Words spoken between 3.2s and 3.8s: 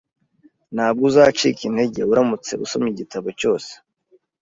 cyose